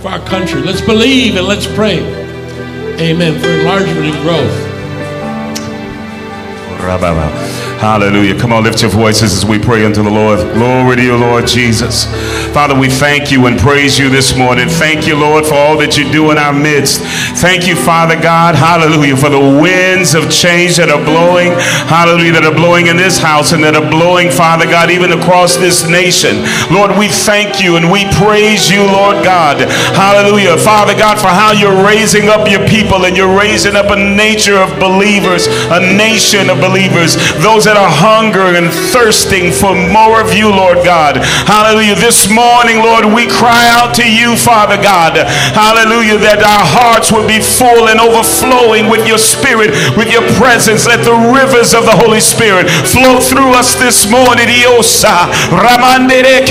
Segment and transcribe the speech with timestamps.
[0.00, 0.62] for our country.
[0.62, 1.98] Let's believe and let's pray.
[2.98, 3.38] Amen.
[3.40, 4.70] For enlargement and growth.
[7.80, 8.38] Hallelujah.
[8.38, 10.38] Come on, lift your voices as we pray unto the Lord.
[10.54, 12.06] Glory to you, Lord Jesus.
[12.52, 14.68] Father, we thank you and praise you this morning.
[14.68, 16.98] Thank you, Lord, for all that you do in our midst.
[17.38, 18.58] Thank you, Father God.
[18.58, 19.16] Hallelujah.
[19.16, 21.54] For the winds of change that are blowing.
[21.86, 22.34] Hallelujah.
[22.34, 25.86] That are blowing in this house and that are blowing, Father God, even across this
[25.86, 26.42] nation.
[26.74, 29.62] Lord, we thank you and we praise you, Lord God.
[29.94, 30.58] Hallelujah.
[30.58, 34.58] Father God, for how you're raising up your people and you're raising up a nature
[34.58, 37.14] of believers, a nation of believers,
[37.46, 41.22] those that are hungering and thirsting for more of you, Lord God.
[41.46, 41.94] Hallelujah.
[41.94, 45.16] This morning, Lord, we cry out to you, Father God.
[45.52, 46.16] Hallelujah.
[46.20, 50.88] That our hearts will be full and overflowing with your spirit, with your presence.
[50.88, 54.48] Let the rivers of the Holy Spirit flow through us this morning.
[54.48, 55.28] Diosa.
[55.52, 56.48] Ramandere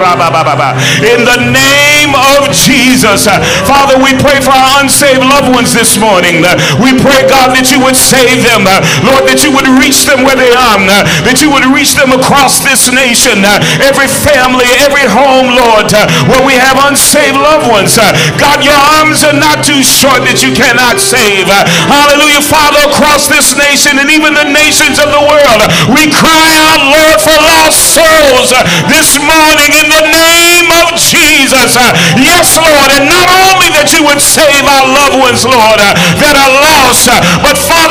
[0.00, 0.76] rabababa.
[1.04, 3.28] In the name of Jesus.
[3.68, 6.40] Father, we pray for our unsaved loved ones this morning.
[6.80, 8.64] We pray, God, that you would save them.
[9.04, 10.80] Lord, that you would reach them where they are.
[11.26, 13.42] That you would reach them across this nation.
[13.42, 17.98] Uh, every family, every home, Lord, uh, where we have unsaved loved ones.
[17.98, 21.50] Uh, God, your arms are not too short that you cannot save.
[21.90, 25.60] Hallelujah, Father, across this nation and even the nations of the world.
[25.90, 28.54] We cry out, Lord, for lost souls
[28.86, 31.74] this morning in the name of Jesus.
[32.14, 36.52] Yes, Lord, and not only that you would save our loved ones, Lord, that are
[36.62, 37.10] lost,
[37.42, 37.89] but Father,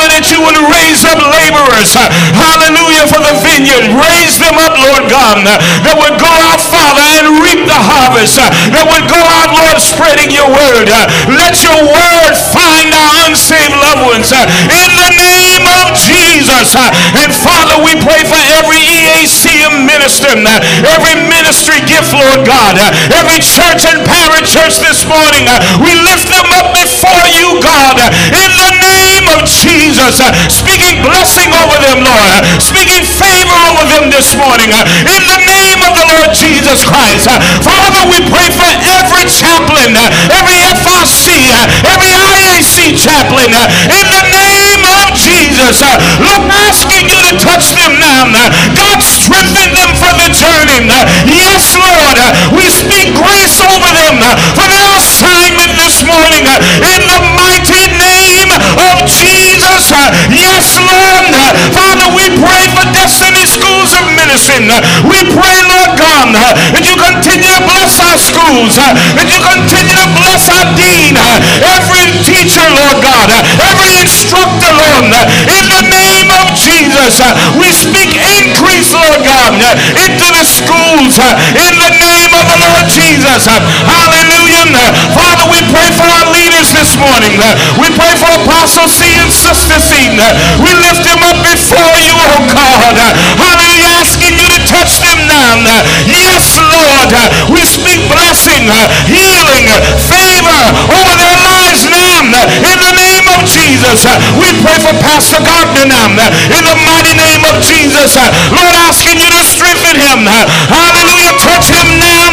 [1.80, 1.96] laborers,
[2.36, 3.96] hallelujah, for the vineyard.
[3.96, 8.86] Raise them up, Lord God, that would go out, Father, and reap the harvest, that
[8.88, 10.92] would go out, Lord, spreading your word.
[11.32, 16.76] Let your word find our unsaved loved ones in the name of Jesus.
[17.16, 20.36] And Father, we pray for every EAC minister,
[20.84, 22.76] every ministry gift, Lord God,
[23.16, 25.48] every church and parent church this morning.
[25.80, 27.96] We lift them up before you, God,
[28.36, 30.22] in the name of Jesus.
[30.22, 32.30] Uh, speaking blessing over them, Lord.
[32.30, 34.74] Uh, speaking favor over them this morning.
[34.74, 37.30] Uh, in the name of the Lord Jesus Christ.
[37.62, 39.94] Father, we pray for every chaplain,
[40.34, 41.50] every FRC,
[41.86, 43.54] every IAC chaplain.
[43.54, 45.82] In the name of Jesus.
[46.22, 48.26] Lord, asking you to touch them now.
[48.74, 50.90] God, strengthen them for the journey.
[51.30, 52.18] Yes, Lord.
[52.56, 54.22] We speak grace over them
[54.56, 56.46] for their assignment this morning.
[56.46, 57.20] In the
[59.10, 59.90] Jesus.
[60.30, 60.99] Yes, Lord.
[64.50, 64.74] Medicine.
[65.06, 66.34] We pray, Lord God,
[66.74, 71.18] that you continue to bless our schools, that you continue to bless our dean,
[71.62, 73.30] every teacher, Lord God,
[73.62, 77.22] every instructor, Lord, in the name of Jesus.
[77.58, 79.54] We speak increase, Lord God,
[80.02, 81.22] into the schools,
[81.54, 83.46] in the name of the Lord Jesus.
[83.46, 84.58] Hallelujah.
[85.14, 87.38] Father, we pray for our leaders this morning.
[87.78, 90.10] We pray for Apostle C and Sister C.
[90.60, 92.98] We lift them up before you, oh God.
[93.38, 94.00] Hallelujah.
[94.00, 94.39] Asking
[94.70, 95.58] touch them now.
[96.06, 97.12] Yes, Lord.
[97.50, 98.70] We speak blessing,
[99.10, 99.68] healing,
[100.06, 100.62] favor
[100.94, 102.22] over their lives now.
[102.62, 104.06] In the name of Jesus.
[104.38, 106.08] We pray for Pastor Gardner now.
[106.54, 108.14] In the mighty name of Jesus.
[108.54, 110.30] Lord, asking you to strengthen him.
[110.70, 111.34] Hallelujah.
[111.42, 112.30] Touch him now.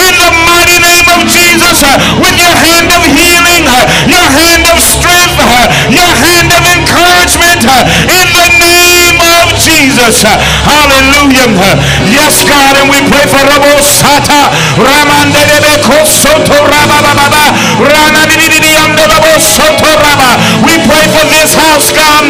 [0.00, 1.84] In the mighty name of Jesus.
[2.16, 3.68] With your hand of healing,
[4.08, 5.36] your hand of strength,
[5.92, 7.62] your hand of encouragement.
[8.08, 8.73] In the name
[9.64, 10.28] Jesus.
[10.68, 11.48] Hallelujah.
[12.12, 20.36] Yes, God, and we pray for Rabo Sata, Ramandebe Kosoto Rabababa, Ranadididiamdabo Soto Raba.
[20.64, 22.24] We pray for this house, God.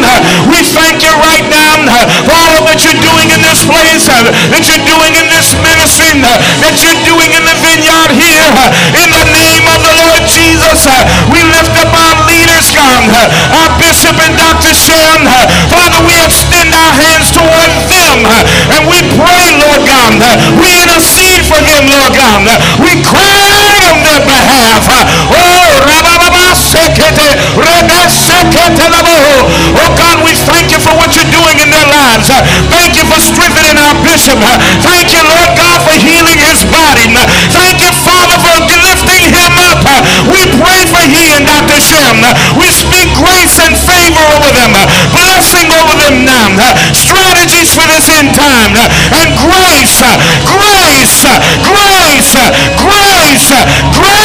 [0.51, 1.79] We thank you right now
[2.27, 6.75] for all that you're doing in this place, that you're doing in this ministry, that
[6.83, 8.51] you're doing in the vineyard here.
[8.99, 10.83] In the name of the Lord Jesus,
[11.31, 13.07] we lift up our leaders, God,
[13.55, 14.75] our bishop and Dr.
[14.75, 15.23] Shem.
[15.71, 18.19] Father, we extend our hands toward them
[18.75, 20.19] and we pray, Lord God.
[20.59, 22.43] We intercede for them, Lord God.
[22.83, 24.83] We cry on their behalf.
[25.31, 25.75] Oh,
[28.25, 32.33] Oh God, we thank you for what you're doing in their lives.
[32.73, 34.41] Thank you for strengthening our bishop.
[34.81, 37.05] Thank you, Lord God, for healing his body.
[37.53, 39.85] Thank you, Father, for lifting him up.
[40.25, 41.77] We pray for he and Dr.
[41.77, 42.17] Shem.
[42.57, 44.73] We speak grace and favor over them,
[45.13, 46.49] blessing over them now,
[46.97, 48.73] strategies for this end time,
[49.13, 50.01] and grace,
[50.49, 51.21] grace,
[51.61, 52.33] grace,
[52.81, 53.49] grace
[54.01, 54.24] We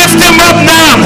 [0.00, 0.96] lift them up now.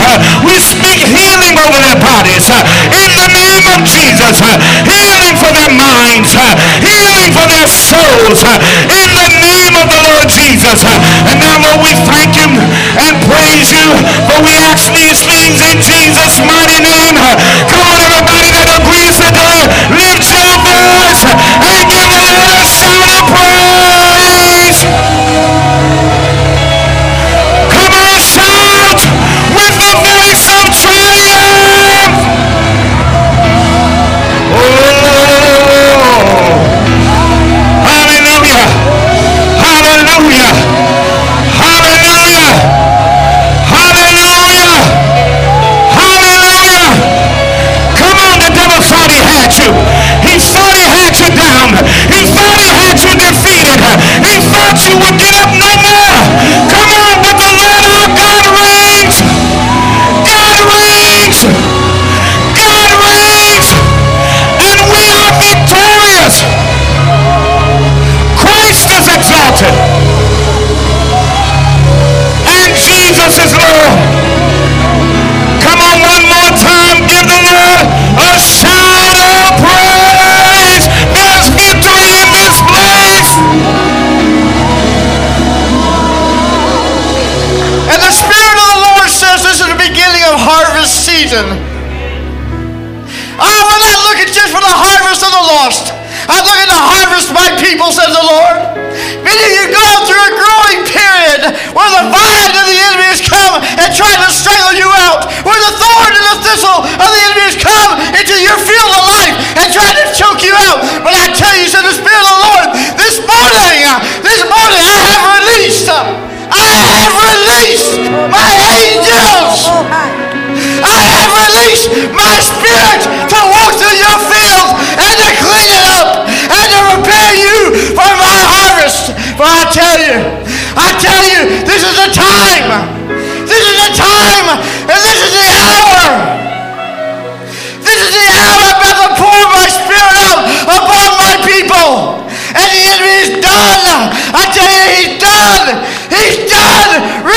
[0.46, 2.46] We speak healing over their bodies.
[2.94, 4.38] In the name of Jesus.
[4.87, 6.31] Healing for their minds.
[6.79, 8.46] Healing for their souls.
[8.87, 10.87] In the name of the Lord Jesus.
[11.26, 12.46] And now, Lord, we thank you
[13.02, 13.88] and praise you.
[14.31, 17.19] For we ask these things in Jesus' mighty name.
[17.19, 19.54] Come on, everybody that agrees today,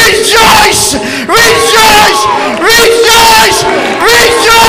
[0.07, 0.93] Rejoice.
[1.27, 2.21] Rejoice.
[2.61, 3.63] Rejoice.
[3.99, 4.66] Rejoice.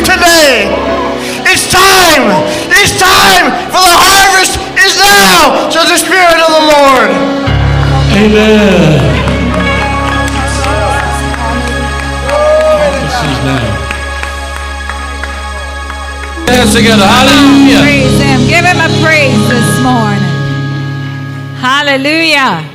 [0.00, 0.68] Relationship today.
[1.44, 2.44] It's time.
[2.70, 7.10] It's time for the harvest is now, says the Spirit of the Lord.
[8.16, 9.00] Amen.
[13.00, 13.76] This is now.
[16.48, 17.06] Hands together.
[17.06, 17.80] Hallelujah.
[17.80, 18.40] Praise Him.
[18.48, 20.20] Give Him a praise this morning.
[21.60, 22.68] Hallelujah.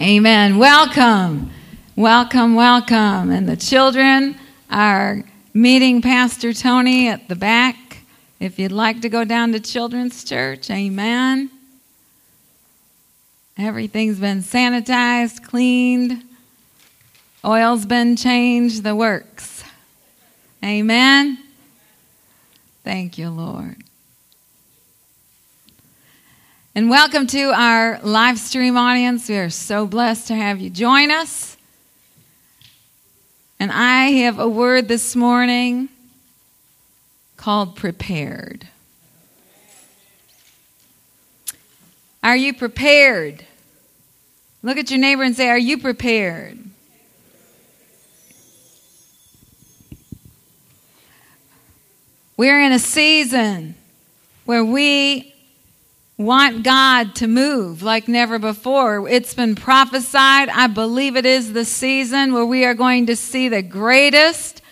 [0.00, 0.58] Amen.
[0.58, 1.50] Welcome.
[1.94, 3.30] Welcome, welcome.
[3.30, 4.36] And the children
[4.70, 5.24] are
[5.56, 7.76] meeting Pastor Tony at the back.
[8.38, 11.50] If you'd like to go down to Children's Church, amen.
[13.56, 16.22] Everything's been sanitized, cleaned,
[17.42, 19.64] oil's been changed, the works.
[20.62, 21.38] Amen.
[22.84, 23.82] Thank you, Lord.
[26.74, 29.26] And welcome to our live stream audience.
[29.26, 31.55] We are so blessed to have you join us.
[33.58, 35.88] And I have a word this morning
[37.36, 38.68] called prepared.
[42.22, 43.46] Are you prepared?
[44.62, 46.58] Look at your neighbor and say, Are you prepared?
[52.36, 53.76] We're in a season
[54.44, 55.35] where we
[56.18, 59.08] want God to move like never before.
[59.08, 60.48] It's been prophesied.
[60.48, 64.62] I believe it is the season where we are going to see the greatest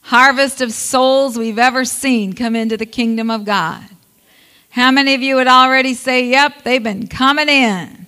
[0.00, 3.84] harvest of souls we've ever seen come into the kingdom of God.
[4.70, 8.06] How many of you would already say, Yep, they've been coming in?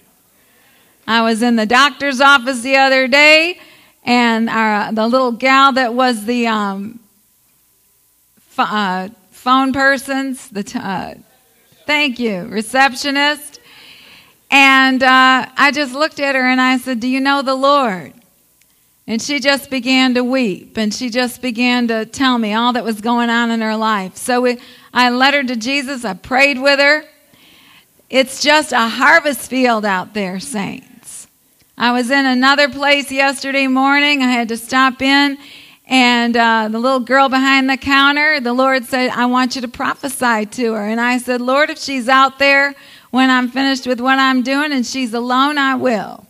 [1.07, 3.61] I was in the doctor's office the other day,
[4.05, 6.99] and our, the little gal that was the um,
[8.59, 11.15] uh, phone persons, the t- uh,
[11.87, 13.61] thank you, receptionist.
[14.51, 18.13] And uh, I just looked at her and I said, Do you know the Lord?
[19.09, 22.85] And she just began to weep and she just began to tell me all that
[22.85, 24.17] was going on in her life.
[24.17, 24.59] So we,
[24.93, 26.05] I led her to Jesus.
[26.05, 27.05] I prayed with her.
[28.11, 31.29] It's just a harvest field out there, saints.
[31.79, 34.23] I was in another place yesterday morning.
[34.23, 35.39] I had to stop in,
[35.87, 39.69] and uh, the little girl behind the counter, the Lord said, I want you to
[39.69, 40.85] prophesy to her.
[40.85, 42.75] And I said, Lord, if she's out there
[43.11, 46.27] when I'm finished with what I'm doing and she's alone, I will.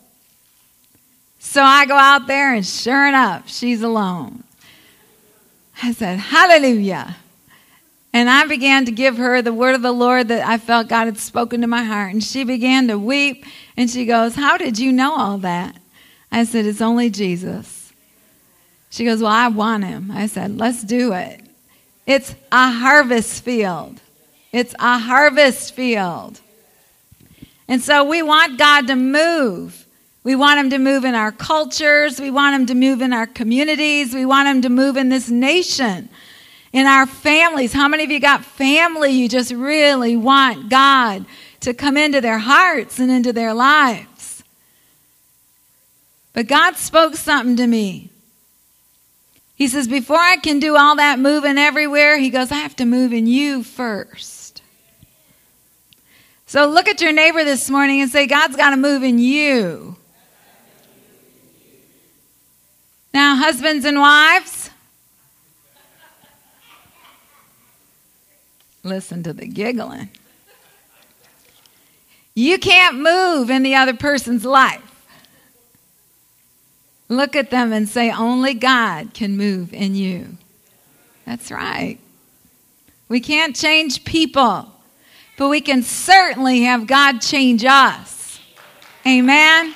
[1.38, 4.42] So I go out there, and sure enough, she's alone.
[5.82, 7.16] I said, Hallelujah.
[8.12, 11.04] And I began to give her the word of the Lord that I felt God
[11.04, 12.12] had spoken to my heart.
[12.12, 13.44] And she began to weep.
[13.76, 15.76] And she goes, How did you know all that?
[16.32, 17.85] I said, It's only Jesus.
[18.96, 20.10] She goes, Well, I want him.
[20.10, 21.42] I said, Let's do it.
[22.06, 24.00] It's a harvest field.
[24.52, 26.40] It's a harvest field.
[27.68, 29.86] And so we want God to move.
[30.24, 32.18] We want him to move in our cultures.
[32.18, 34.14] We want him to move in our communities.
[34.14, 36.08] We want him to move in this nation
[36.72, 37.74] in our families.
[37.74, 41.26] How many of you got family you just really want God
[41.60, 44.42] to come into their hearts and into their lives?
[46.32, 48.08] But God spoke something to me.
[49.56, 52.84] He says, Before I can do all that moving everywhere, He goes, I have to
[52.84, 54.62] move in you first.
[56.46, 59.96] So look at your neighbor this morning and say, God's got to move in you.
[63.12, 64.70] Now, husbands and wives,
[68.86, 70.10] Listen to the giggling.
[72.34, 74.95] You can't move in the other person's life.
[77.08, 80.36] Look at them and say, Only God can move in you.
[81.24, 81.98] That's right.
[83.08, 84.72] We can't change people,
[85.38, 88.40] but we can certainly have God change us.
[89.06, 89.74] Amen.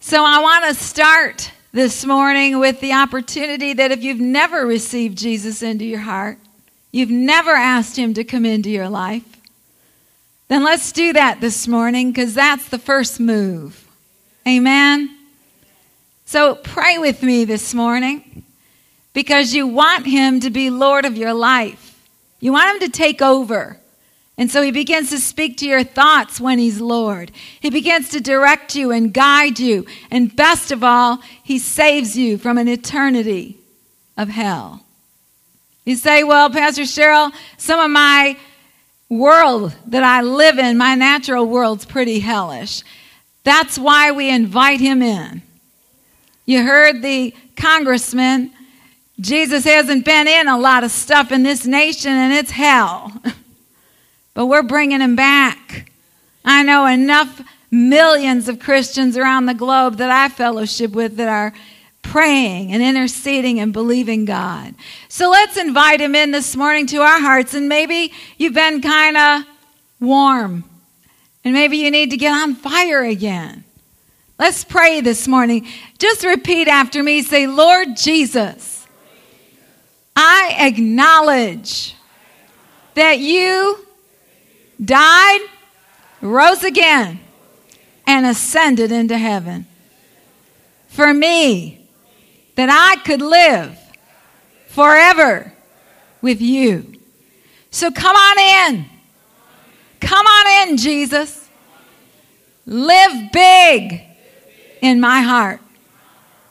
[0.00, 5.18] So I want to start this morning with the opportunity that if you've never received
[5.18, 6.38] Jesus into your heart,
[6.92, 9.24] you've never asked Him to come into your life,
[10.48, 13.88] then let's do that this morning because that's the first move.
[14.46, 15.16] Amen.
[16.24, 18.44] So pray with me this morning
[19.12, 21.98] because you want Him to be Lord of your life.
[22.40, 23.80] You want Him to take over.
[24.38, 27.32] And so he begins to speak to your thoughts when he's Lord.
[27.60, 29.86] He begins to direct you and guide you.
[30.10, 33.56] And best of all, he saves you from an eternity
[34.16, 34.84] of hell.
[35.86, 38.36] You say, well, Pastor Cheryl, some of my
[39.08, 42.82] world that I live in, my natural world's pretty hellish.
[43.44, 45.42] That's why we invite him in.
[46.44, 48.52] You heard the congressman,
[49.18, 53.12] Jesus hasn't been in a lot of stuff in this nation, and it's hell.
[54.34, 55.90] but we're bringing him back.
[56.44, 61.52] I know enough millions of Christians around the globe that I fellowship with that are
[62.16, 64.74] praying and interceding and believing God.
[65.06, 67.52] So let's invite him in this morning to our hearts.
[67.52, 69.42] And maybe you've been kind of
[70.00, 70.64] warm,
[71.44, 73.64] and maybe you need to get on fire again.
[74.38, 75.66] Let's pray this morning.
[75.98, 78.86] Just repeat after me say, Lord Jesus,
[80.16, 81.94] I acknowledge
[82.94, 83.86] that you
[84.82, 85.40] died,
[86.22, 87.20] rose again,
[88.06, 89.66] and ascended into heaven.
[90.88, 91.85] For me,
[92.56, 93.78] that I could live
[94.68, 95.52] forever
[96.20, 96.94] with you.
[97.70, 98.38] So come on
[98.74, 98.86] in.
[100.00, 101.48] Come on in, Jesus.
[102.66, 104.02] Live big
[104.80, 105.60] in my heart.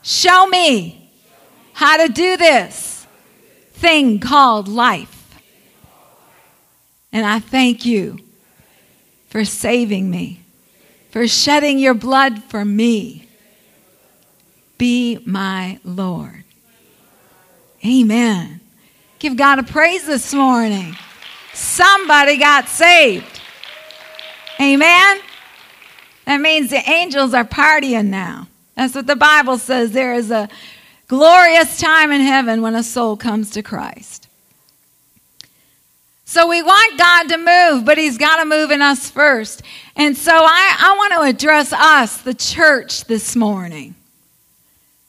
[0.01, 1.11] Show me
[1.73, 3.05] how to do this
[3.73, 5.11] thing called life.
[7.11, 8.19] And I thank you
[9.29, 10.41] for saving me,
[11.09, 13.24] for shedding your blood for me.
[14.77, 16.43] Be my Lord.
[17.85, 18.59] Amen.
[19.19, 20.95] Give God a praise this morning.
[21.53, 23.41] Somebody got saved.
[24.59, 25.19] Amen.
[26.25, 28.47] That means the angels are partying now.
[28.75, 29.91] That's what the Bible says.
[29.91, 30.49] There is a
[31.07, 34.27] glorious time in heaven when a soul comes to Christ.
[36.25, 39.61] So we want God to move, but He's got to move in us first.
[39.95, 43.95] And so I, I want to address us, the church, this morning.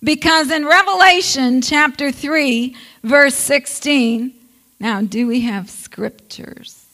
[0.06, 4.32] Because in Revelation chapter 3, verse 16,
[4.78, 6.86] now do we have scriptures?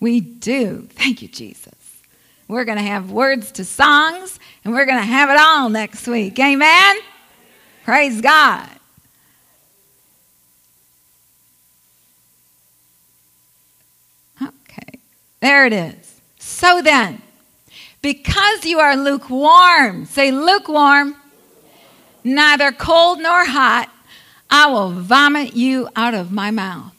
[0.00, 0.88] We do.
[0.90, 2.02] Thank you, Jesus.
[2.48, 6.08] We're going to have words to songs, and we're going to have it all next
[6.08, 6.36] week.
[6.40, 6.96] Amen?
[7.84, 8.68] Praise God.
[14.42, 14.98] Okay,
[15.38, 16.20] there it is.
[16.40, 17.22] So then,
[18.02, 21.14] because you are lukewarm, say lukewarm,
[22.24, 23.90] neither cold nor hot,
[24.50, 26.94] I will vomit you out of my mouth.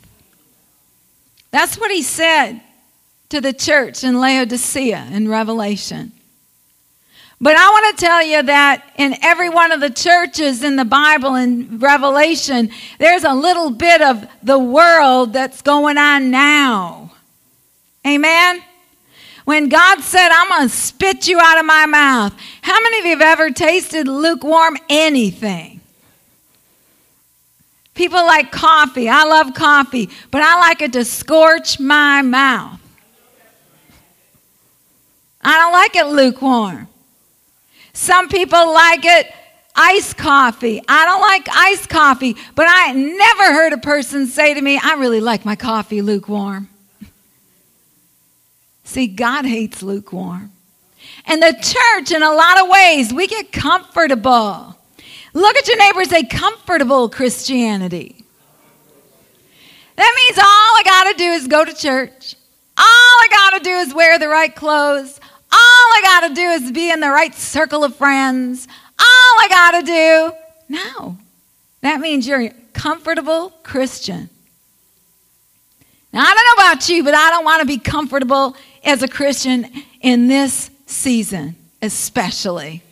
[1.52, 2.62] That's what he said
[3.30, 6.12] to the church in Laodicea in Revelation.
[7.40, 10.86] But I want to tell you that in every one of the churches in the
[10.86, 17.12] Bible in Revelation, there's a little bit of the world that's going on now.
[18.08, 18.64] Amen?
[19.46, 23.06] When God said, I'm going to spit you out of my mouth, how many of
[23.06, 25.82] you have ever tasted lukewarm anything?
[27.94, 29.08] People like coffee.
[29.10, 32.80] I love coffee, but I like it to scorch my mouth.
[35.42, 36.88] I don't like it lukewarm.
[37.92, 39.32] Some people like it
[39.76, 40.82] iced coffee.
[40.88, 44.94] I don't like iced coffee, but I never heard a person say to me, I
[44.94, 46.70] really like my coffee lukewarm.
[48.94, 50.52] See, God hates lukewarm.
[51.26, 54.78] And the church, in a lot of ways, we get comfortable.
[55.34, 58.24] Look at your neighbor and say, comfortable Christianity.
[59.96, 62.36] That means all I got to do is go to church.
[62.78, 65.20] All I got to do is wear the right clothes.
[65.52, 68.68] All I got to do is be in the right circle of friends.
[69.00, 70.32] All I got to do.
[70.70, 71.18] No.
[71.82, 74.30] That means you're a comfortable Christian.
[76.14, 79.08] Now, I don't know about you, but I don't want to be comfortable as a
[79.08, 79.70] Christian
[80.02, 82.84] in this season, especially.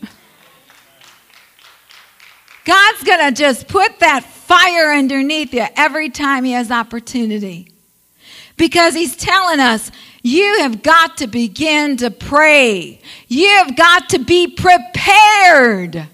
[2.63, 7.71] God's going to just put that fire underneath you every time He has opportunity.
[8.57, 9.91] Because He's telling us,
[10.23, 13.01] you have got to begin to pray.
[13.27, 16.07] You have got to be prepared.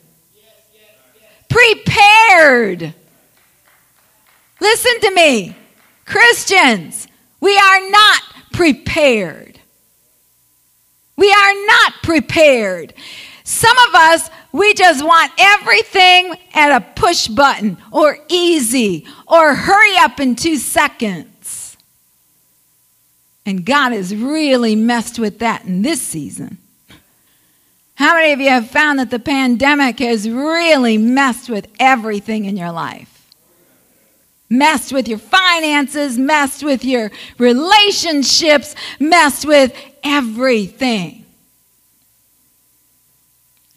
[1.50, 2.94] Prepared.
[4.62, 5.56] Listen to me.
[6.06, 7.08] Christians,
[7.42, 8.22] we are not
[8.54, 9.47] prepared.
[11.18, 12.94] We are not prepared.
[13.44, 19.98] Some of us, we just want everything at a push button or easy or hurry
[19.98, 21.78] up in two seconds.
[23.46, 26.58] And God has really messed with that in this season.
[27.96, 32.58] How many of you have found that the pandemic has really messed with everything in
[32.58, 33.18] your life?
[34.50, 39.74] messed with your finances, messed with your relationships, messed with
[40.08, 41.26] everything.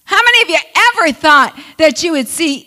[0.04, 2.66] How many of you ever thought that you would see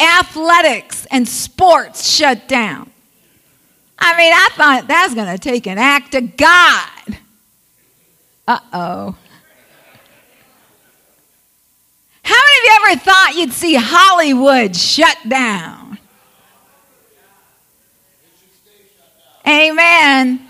[0.00, 2.90] athletics and sports shut down?
[3.98, 7.18] I mean, I thought that's going to take an act of God.
[8.48, 9.16] Uh oh.
[12.22, 15.98] How many of you ever thought you'd see Hollywood shut down?
[19.46, 20.45] Amen.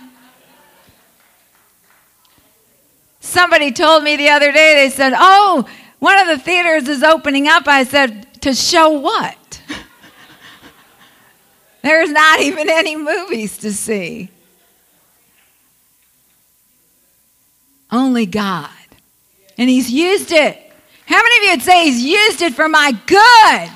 [3.27, 7.49] Somebody told me the other day, they said, Oh, one of the theaters is opening
[7.49, 7.67] up.
[7.67, 9.61] I said, To show what?
[11.83, 14.31] There's not even any movies to see.
[17.91, 18.71] Only God.
[19.59, 20.57] And He's used it.
[21.07, 23.76] How many of you would say He's used it for my good?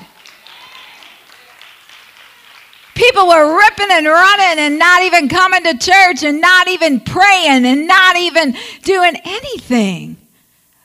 [3.01, 7.65] People were ripping and running and not even coming to church and not even praying
[7.65, 10.17] and not even doing anything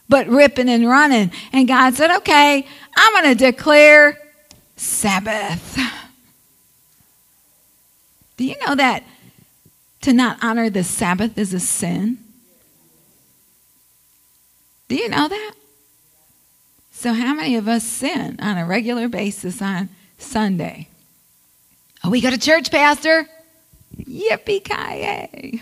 [0.09, 1.31] but ripping and running.
[1.52, 4.18] And God said, Okay, I'm going to declare
[4.76, 5.79] Sabbath.
[8.38, 9.02] Do you know that
[10.02, 12.16] to not honor the Sabbath is a sin?
[14.88, 15.52] Do you know that?
[16.92, 20.88] So, how many of us sin on a regular basis on Sunday?
[22.06, 23.26] Oh, we go to church, Pastor.
[23.98, 25.60] Yippee ki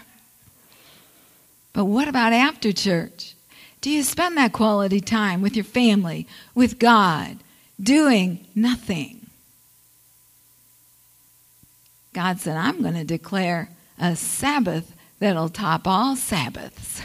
[1.72, 3.34] But what about after church?
[3.80, 7.38] Do you spend that quality time with your family, with God,
[7.82, 9.24] doing nothing?
[12.12, 17.00] God said, I'm going to declare a Sabbath that'll top all Sabbaths.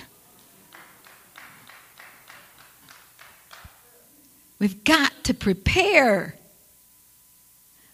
[4.60, 6.36] We've got to prepare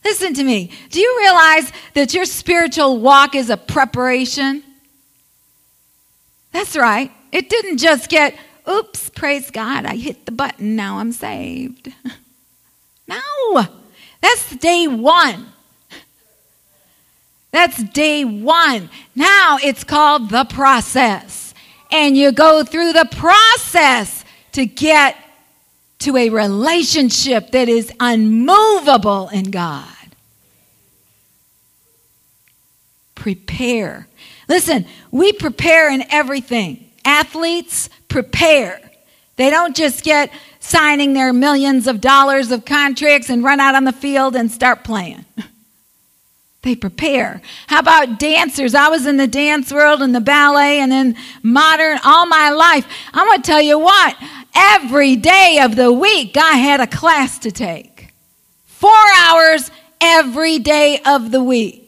[0.05, 0.69] Listen to me.
[0.91, 4.63] Do you realize that your spiritual walk is a preparation?
[6.51, 7.11] That's right.
[7.31, 8.35] It didn't just get,
[8.69, 11.91] oops, praise God, I hit the button, now I'm saved.
[13.07, 13.67] No,
[14.19, 15.45] that's day one.
[17.51, 18.89] That's day one.
[19.13, 21.53] Now it's called the process.
[21.91, 25.15] And you go through the process to get
[25.99, 29.94] to a relationship that is unmovable in God.
[33.25, 34.07] Prepare.
[34.47, 36.91] Listen, we prepare in everything.
[37.03, 38.79] Athletes prepare.
[39.35, 43.83] They don't just get signing their millions of dollars of contracts and run out on
[43.83, 45.25] the field and start playing.
[46.61, 47.43] They prepare.
[47.67, 48.73] How about dancers?
[48.73, 52.87] I was in the dance world and the ballet and in modern all my life.
[53.13, 54.15] I'm going to tell you what,
[54.55, 58.11] every day of the week I had a class to take.
[58.65, 59.69] Four hours
[60.01, 61.84] every day of the week.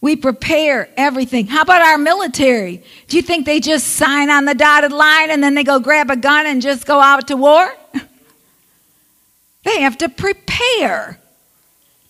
[0.00, 1.46] We prepare everything.
[1.46, 2.82] How about our military?
[3.08, 6.10] Do you think they just sign on the dotted line and then they go grab
[6.10, 7.72] a gun and just go out to war?
[9.62, 11.20] They have to prepare.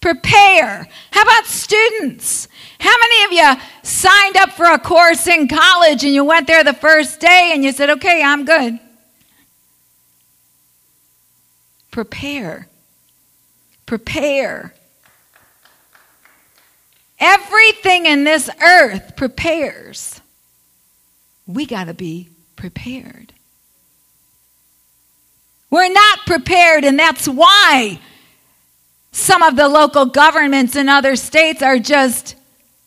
[0.00, 0.88] Prepare.
[1.10, 2.48] How about students?
[2.78, 6.64] How many of you signed up for a course in college and you went there
[6.64, 8.78] the first day and you said, okay, I'm good?
[11.90, 12.68] Prepare.
[13.84, 14.74] Prepare.
[17.20, 20.20] Everything in this earth prepares.
[21.46, 23.34] We got to be prepared.
[25.70, 28.00] We're not prepared, and that's why
[29.12, 32.36] some of the local governments in other states are just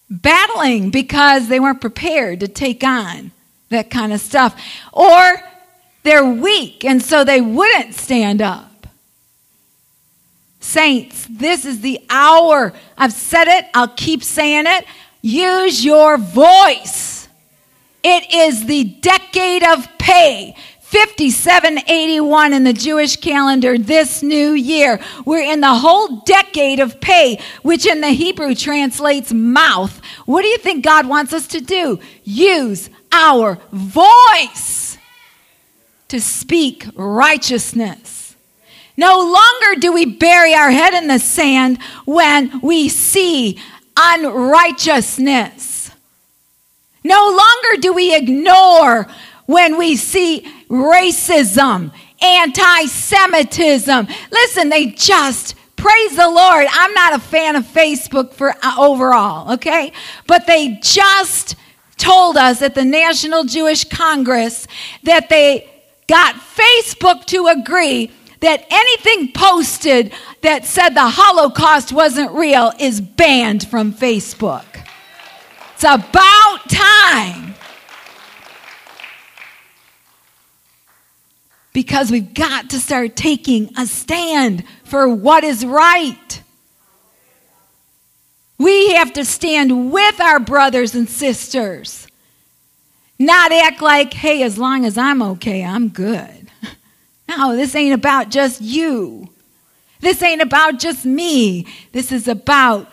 [0.09, 3.31] battling because they weren't prepared to take on
[3.69, 4.61] that kind of stuff.
[4.91, 5.41] Or
[6.03, 8.72] they're weak, and so they wouldn't stand up.
[10.63, 12.73] Saints, this is the hour.
[12.97, 14.85] I've said it, I'll keep saying it.
[15.21, 17.27] Use your voice.
[18.01, 20.55] It is the decade of pay.
[20.79, 25.01] 5781 in the Jewish calendar this new year.
[25.25, 29.99] We're in the whole decade of pay, which in the Hebrew translates mouth.
[30.25, 31.99] What do you think God wants us to do?
[32.23, 34.97] Use our voice
[36.07, 38.22] to speak righteousness.
[38.95, 43.59] No longer do we bury our head in the sand when we see
[43.97, 45.91] unrighteousness.
[47.03, 49.07] No longer do we ignore
[49.45, 54.07] when we see racism, anti Semitism.
[54.31, 56.67] Listen, they just praise the Lord.
[56.71, 59.91] I'm not a fan of Facebook for uh, overall, okay?
[60.27, 61.55] But they just
[61.97, 64.67] told us at the National Jewish Congress
[65.03, 65.69] that they
[66.07, 68.11] got Facebook to agree
[68.43, 74.65] that anything posted that said the Holocaust wasn't real is banned from Facebook.
[75.75, 77.55] It's about time.
[81.71, 86.43] because we've got to start taking a stand for what is right.
[88.59, 92.05] We have to stand with our brothers and sisters,
[93.17, 96.42] not act like, hey, as long as I'm okay, I'm good.
[97.37, 99.29] No, this ain't about just you.
[99.99, 101.67] This ain't about just me.
[101.91, 102.89] This is about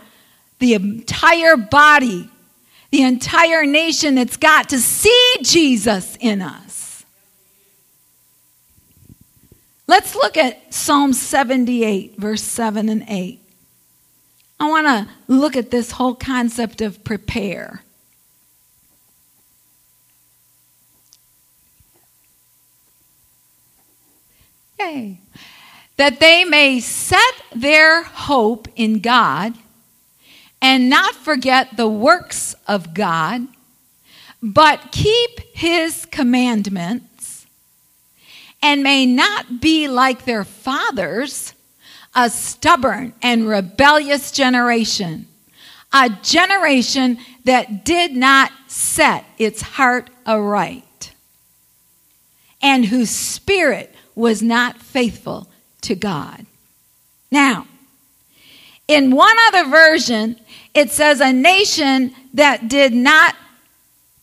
[0.61, 2.31] the entire body,
[2.91, 7.05] the entire nation that's got to see Jesus in us.
[9.87, 13.41] Let's look at Psalm 78, verse 7 and 8.
[14.61, 17.83] I want to look at this whole concept of prepare.
[24.81, 25.19] Yay.
[25.97, 29.55] That they may set their hope in God
[30.63, 33.47] and not forget the works of God,
[34.43, 37.47] but keep his commandments
[38.63, 41.55] and may not be like their fathers,
[42.15, 45.27] a stubborn and rebellious generation,
[45.93, 51.13] a generation that did not set its heart aright,
[52.63, 55.49] and whose spirit was not faithful
[55.81, 56.47] to God.
[57.31, 57.67] Now,
[58.87, 60.39] in one other version,
[60.75, 63.35] it says a nation that did not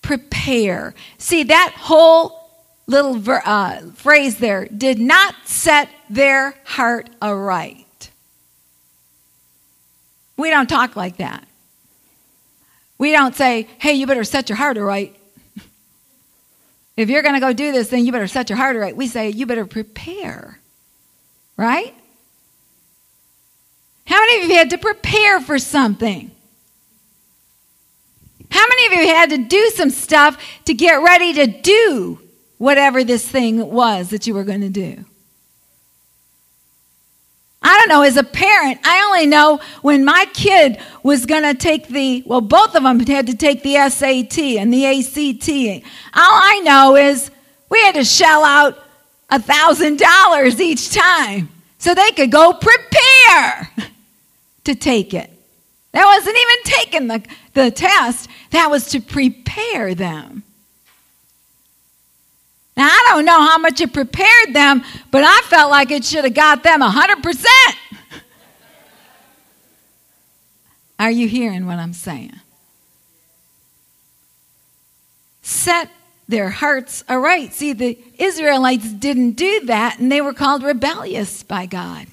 [0.01, 0.93] prepare.
[1.17, 2.49] See, that whole
[2.85, 8.11] little ver, uh, phrase there did not set their heart aright.
[10.37, 11.45] We don't talk like that.
[12.97, 15.16] We don't say, hey, you better set your heart aright.
[16.97, 18.95] If you're going to go do this, then you better set your heart right.
[18.95, 20.59] We say, you better prepare.
[21.55, 21.95] Right?
[24.05, 26.31] How many of you had to prepare for something?
[28.49, 32.19] How many of you had to do some stuff to get ready to do
[32.57, 35.05] whatever this thing was that you were going to do.
[37.61, 41.53] I don't know, as a parent, I only know when my kid was going to
[41.53, 45.85] take the, well, both of them had to take the SAT and the ACT.
[46.13, 47.31] All I know is
[47.69, 48.77] we had to shell out
[49.29, 53.71] a $1,000 each time so they could go prepare
[54.63, 55.31] to take it.
[55.93, 60.43] That wasn't even taking the, the test, that was to prepare them.
[62.77, 66.25] Now, I don't know how much it prepared them, but I felt like it should
[66.25, 67.45] have got them 100%.
[70.99, 72.33] Are you hearing what I'm saying?
[75.41, 75.89] Set
[76.27, 77.53] their hearts aright.
[77.53, 82.05] See, the Israelites didn't do that, and they were called rebellious by God.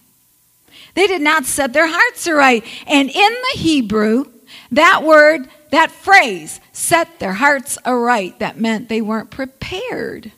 [0.94, 2.64] They did not set their hearts aright.
[2.86, 4.26] And in the Hebrew,
[4.70, 10.32] that word, that phrase, set their hearts aright, that meant they weren't prepared.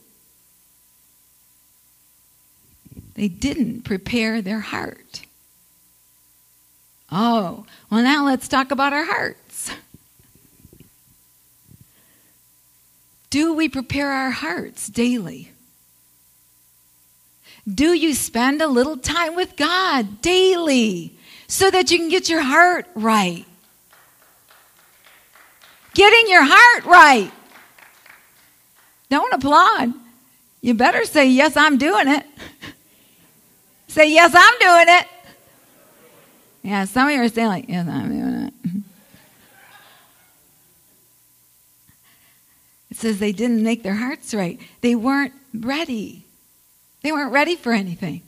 [3.16, 5.22] They didn't prepare their heart.
[7.11, 9.70] Oh, well, now let's talk about our hearts.
[13.31, 15.50] Do we prepare our hearts daily?
[17.72, 21.16] Do you spend a little time with God daily
[21.48, 23.46] so that you can get your heart right?
[25.94, 27.33] Getting your heart right.
[29.09, 29.94] Don't applaud.
[30.61, 32.26] You better say, Yes, I'm doing it.
[33.96, 35.06] Say, Yes, I'm doing it.
[36.62, 38.54] Yeah, some of you are saying, like, Yes, I'm doing it.
[42.88, 46.24] It says they didn't make their hearts right, they weren't ready.
[47.02, 48.22] They weren't ready for anything.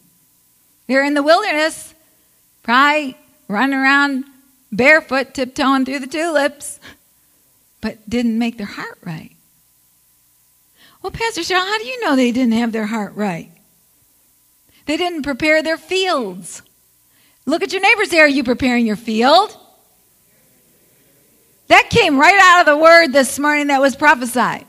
[0.86, 1.94] They were in the wilderness,
[2.62, 3.16] probably
[3.48, 4.24] running around
[4.70, 6.80] barefoot, tiptoeing through the tulips,
[7.80, 9.30] but didn't make their heart right.
[11.00, 13.50] Well, Pastor Cheryl, how do you know they didn't have their heart right?
[14.88, 16.62] They didn't prepare their fields.
[17.44, 18.24] Look at your neighbors there.
[18.24, 19.54] Are you preparing your field?
[21.66, 24.64] That came right out of the word this morning that was prophesied.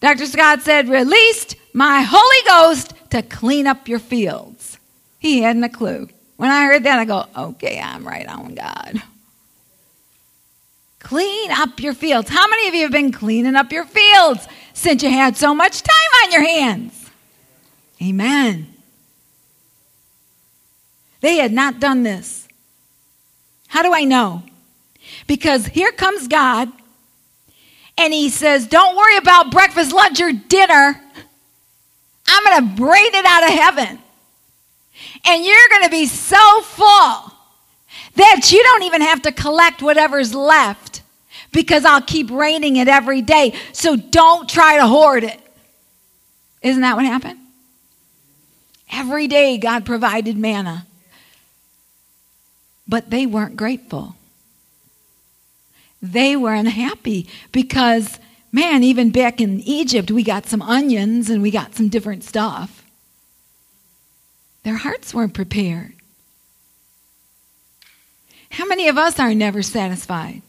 [0.00, 0.26] Dr.
[0.26, 4.78] Scott said, released my Holy Ghost to clean up your fields.
[5.20, 6.08] He hadn't a clue.
[6.38, 9.00] When I heard that, I go, okay, I'm right on God.
[10.98, 12.30] Clean up your fields.
[12.30, 15.82] How many of you have been cleaning up your fields since you had so much
[15.82, 16.97] time on your hands?
[18.02, 18.74] Amen.
[21.20, 22.46] They had not done this.
[23.68, 24.42] How do I know?
[25.26, 26.70] Because here comes God
[27.96, 31.00] and he says, Don't worry about breakfast, lunch, or dinner.
[32.26, 33.98] I'm going to brain it out of heaven.
[35.24, 37.32] And you're going to be so full
[38.14, 41.02] that you don't even have to collect whatever's left
[41.52, 43.54] because I'll keep raining it every day.
[43.72, 45.40] So don't try to hoard it.
[46.62, 47.38] Isn't that what happened?
[48.90, 50.86] Every day God provided manna.
[52.86, 54.16] But they weren't grateful.
[56.00, 58.18] They were unhappy because
[58.52, 62.84] man, even back in Egypt, we got some onions and we got some different stuff.
[64.62, 65.92] Their hearts weren't prepared.
[68.50, 70.42] How many of us are never satisfied?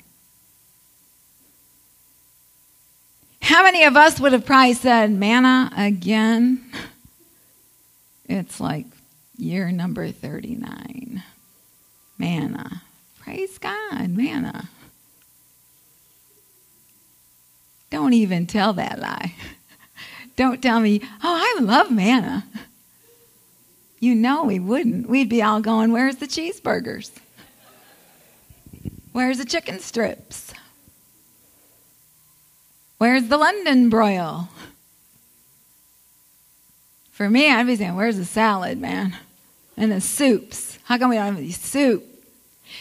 [3.42, 6.64] How many of us would have probably said, manna again?
[8.30, 8.86] It's like
[9.38, 11.24] year number 39.
[12.20, 12.70] Manna.
[12.72, 12.78] Uh,
[13.24, 14.52] praise God, manna.
[14.54, 14.68] Uh.
[17.90, 19.34] Don't even tell that lie.
[20.36, 22.46] Don't tell me, oh, I love manna.
[22.56, 22.60] Uh.
[24.00, 25.10] You know we wouldn't.
[25.10, 27.12] We'd be all going, where's the cheeseburgers?
[29.12, 30.54] Where's the chicken strips?
[33.00, 34.50] Where's the London broil?
[37.20, 39.14] For me, I'd be saying, where's the salad, man?
[39.76, 40.80] And the soups.
[40.86, 42.06] How come we don't have any soup?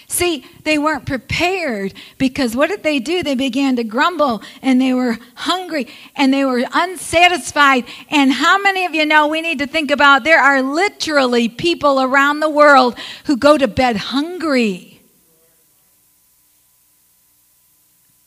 [0.07, 3.25] See, they weren't prepared because what did they do?
[3.25, 7.85] They began to grumble and they were hungry and they were unsatisfied.
[8.11, 12.01] And how many of you know we need to think about there are literally people
[12.01, 15.01] around the world who go to bed hungry?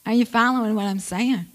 [0.05, 1.45] Are you following what I'm saying?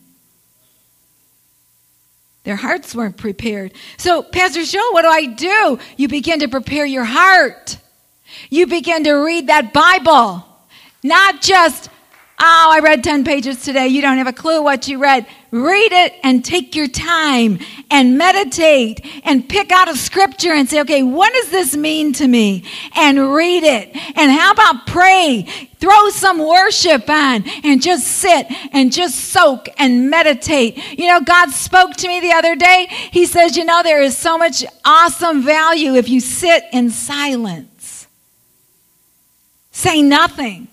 [2.46, 3.74] Their hearts weren't prepared.
[3.96, 5.80] So, Pastor Joe, what do I do?
[5.96, 7.76] You begin to prepare your heart.
[8.50, 10.46] You begin to read that Bible.
[11.02, 11.90] Not just,
[12.38, 13.88] oh, I read 10 pages today.
[13.88, 15.26] You don't have a clue what you read.
[15.50, 17.58] Read it and take your time
[17.90, 22.28] and meditate and pick out a scripture and say, okay, what does this mean to
[22.28, 22.64] me?
[22.94, 23.96] And read it.
[24.16, 25.46] And how about pray?
[25.78, 30.98] Throw some worship on and just sit and just soak and meditate.
[30.98, 32.88] You know, God spoke to me the other day.
[33.12, 38.08] He says, you know, there is so much awesome value if you sit in silence.
[39.70, 40.68] Say nothing.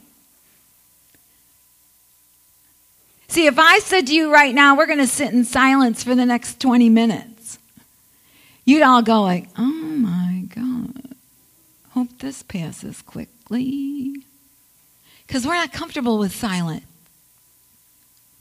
[3.33, 6.13] See, if I said to you right now, we're going to sit in silence for
[6.13, 7.57] the next 20 minutes,
[8.63, 11.15] you'd all go like, oh my God,
[11.89, 14.13] Hope this passes quickly.
[15.25, 16.83] Because we're not comfortable with silent.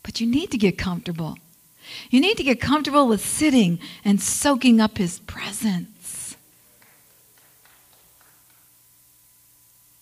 [0.02, 1.38] But you need to get comfortable.
[2.11, 6.37] You need to get comfortable with sitting and soaking up His presence.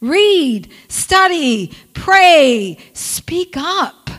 [0.01, 4.11] Read, study, pray, speak up.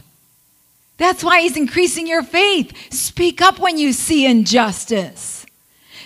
[1.01, 2.93] That's why He's increasing your faith.
[2.93, 5.47] Speak up when you see injustice.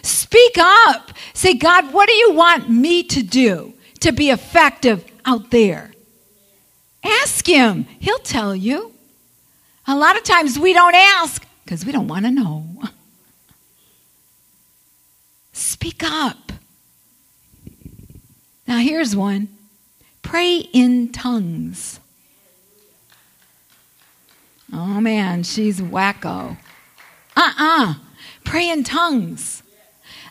[0.03, 1.11] Speak up.
[1.33, 5.91] Say, God, what do you want me to do to be effective out there?
[7.03, 8.93] Ask Him, He'll tell you.
[9.85, 12.65] A lot of times we don't ask because we don't want to know.
[15.51, 16.53] Speak up.
[18.65, 19.49] Now, here's one
[20.21, 21.99] pray in tongues.
[24.73, 26.57] Oh man, she's wacko.
[27.35, 27.53] Uh uh-uh.
[27.59, 27.93] uh.
[28.43, 29.63] Pray in tongues.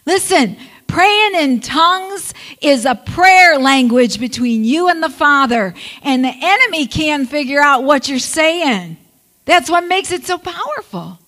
[0.07, 6.35] Listen, praying in tongues is a prayer language between you and the Father, and the
[6.41, 8.97] enemy can't figure out what you're saying.
[9.45, 11.19] That's what makes it so powerful.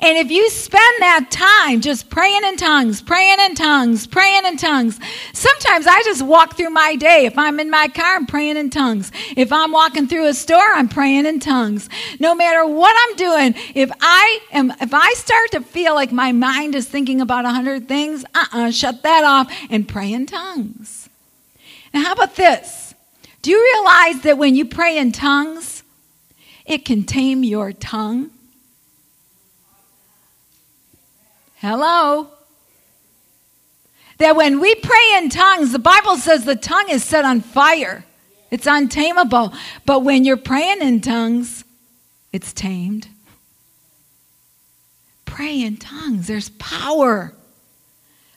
[0.00, 4.56] And if you spend that time just praying in tongues, praying in tongues, praying in
[4.56, 5.00] tongues,
[5.32, 7.26] sometimes I just walk through my day.
[7.26, 9.10] If I'm in my car, I'm praying in tongues.
[9.36, 11.88] If I'm walking through a store, I'm praying in tongues.
[12.20, 16.30] No matter what I'm doing, if I am, if I start to feel like my
[16.30, 21.08] mind is thinking about a hundred things, uh-uh, shut that off and pray in tongues.
[21.92, 22.94] Now, how about this?
[23.42, 25.82] Do you realize that when you pray in tongues,
[26.66, 28.30] it can tame your tongue.
[31.60, 32.28] Hello?
[34.18, 38.04] That when we pray in tongues, the Bible says the tongue is set on fire.
[38.50, 39.52] It's untamable.
[39.84, 41.64] But when you're praying in tongues,
[42.32, 43.08] it's tamed.
[45.24, 46.26] Pray in tongues.
[46.26, 47.32] There's power.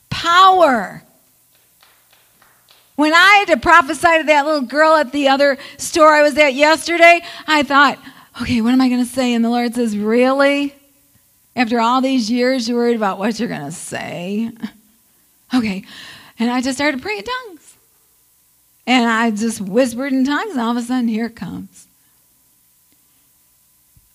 [0.09, 1.03] Power.
[2.95, 6.37] When I had to prophesy to that little girl at the other store I was
[6.37, 7.97] at yesterday, I thought,
[8.41, 9.33] okay, what am I going to say?
[9.33, 10.75] And the Lord says, Really?
[11.55, 14.51] After all these years, you're worried about what you're going to say?
[15.53, 15.83] Okay.
[16.39, 17.75] And I just started praying in tongues.
[18.87, 21.87] And I just whispered in tongues, and all of a sudden, here comes.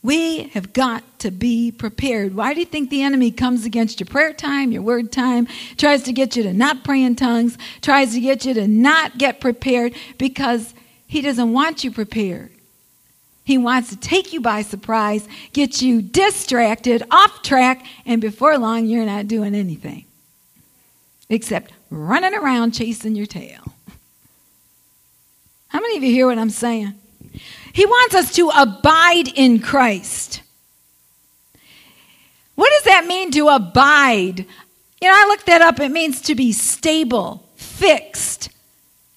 [0.02, 2.34] We have got to be prepared.
[2.34, 6.04] Why do you think the enemy comes against your prayer time, your word time, tries
[6.04, 9.40] to get you to not pray in tongues, tries to get you to not get
[9.40, 10.74] prepared because
[11.06, 12.50] he doesn't want you prepared.
[13.46, 18.86] He wants to take you by surprise, get you distracted, off track, and before long,
[18.86, 20.04] you're not doing anything
[21.28, 23.72] except running around chasing your tail.
[25.68, 26.94] How many of you hear what I'm saying?
[27.72, 30.42] He wants us to abide in Christ.
[32.56, 34.40] What does that mean to abide?
[35.00, 35.78] You know, I looked that up.
[35.78, 38.48] It means to be stable, fixed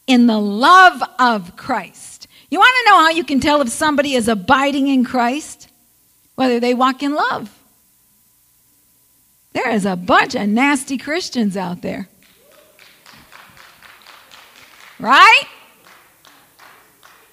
[0.05, 2.08] in the love of Christ.
[2.49, 5.69] You want to know how you can tell if somebody is abiding in Christ?
[6.35, 7.55] Whether they walk in love.
[9.53, 12.07] There is a bunch of nasty Christians out there.
[14.99, 15.43] Right?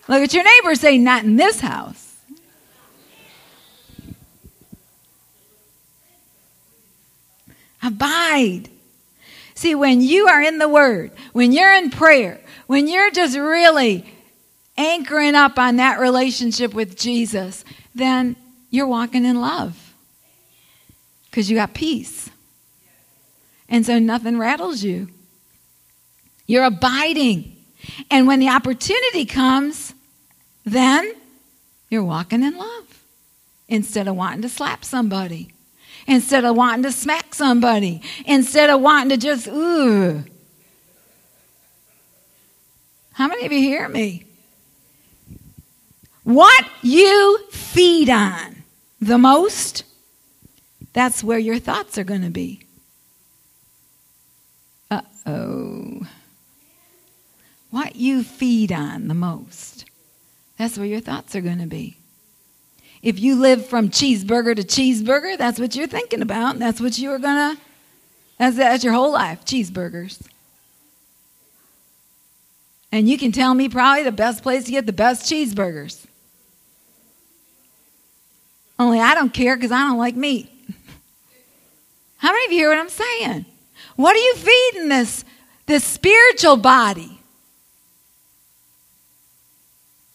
[0.09, 2.15] Look at your neighbor say, Not in this house.
[7.83, 8.69] Abide.
[9.55, 14.05] See, when you are in the Word, when you're in prayer, when you're just really
[14.77, 18.37] anchoring up on that relationship with Jesus, then
[18.71, 19.95] you're walking in love
[21.31, 22.31] because you got peace.
[23.69, 25.09] And so nothing rattles you.
[26.47, 27.57] You're abiding.
[28.11, 29.95] And when the opportunity comes,
[30.65, 31.13] then
[31.89, 33.03] you're walking in love
[33.69, 35.53] instead of wanting to slap somebody,
[36.07, 40.25] instead of wanting to smack somebody, instead of wanting to just, ooh.
[43.13, 44.26] How many of you hear me?
[46.27, 48.65] What you feed on
[49.01, 49.85] the most,
[50.93, 52.67] that's where your thoughts are going to be.
[54.91, 56.05] Uh oh.
[57.71, 59.85] What you feed on the most,
[60.59, 61.97] that's where your thoughts are going to be.
[63.05, 66.59] If you live from cheeseburger to cheeseburger, that's what you're thinking about.
[66.59, 67.63] That's what you're going to,
[68.37, 70.21] that's, that's your whole life cheeseburgers.
[72.91, 76.05] And you can tell me probably the best place to get the best cheeseburgers.
[78.79, 80.51] Only I don't care because I don't like meat.
[82.19, 83.47] How many of you hear what I'm saying?
[83.97, 85.25] What are you feeding this,
[85.67, 87.21] this spiritual body?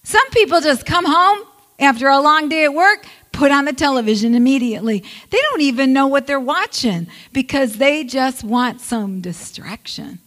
[0.03, 1.47] Some people just come home
[1.80, 5.03] after a long day at work, put on the television immediately.
[5.30, 10.20] They don't even know what they're watching because they just want some distraction.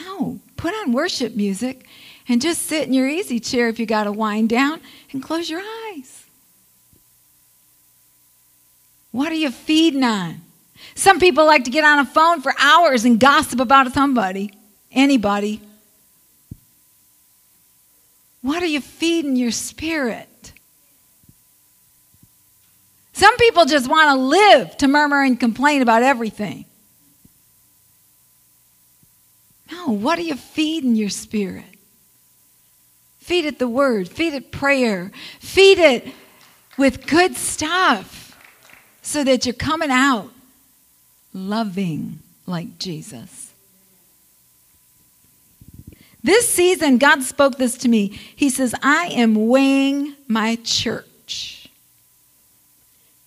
[0.00, 1.86] No, put on worship music
[2.28, 4.80] and just sit in your easy chair if you got to wind down
[5.12, 5.62] and close your
[5.94, 6.21] eyes.
[9.12, 10.40] What are you feeding on?
[10.94, 14.52] Some people like to get on a phone for hours and gossip about somebody,
[14.90, 15.60] anybody.
[18.40, 20.52] What are you feeding your spirit?
[23.12, 26.64] Some people just want to live to murmur and complain about everything.
[29.70, 31.64] No, what are you feeding your spirit?
[33.20, 36.08] Feed it the word, feed it prayer, feed it
[36.76, 38.21] with good stuff
[39.02, 40.30] so that you're coming out
[41.34, 43.52] loving like Jesus.
[46.22, 48.08] This season, God spoke this to me.
[48.36, 51.68] He says, I am weighing my church.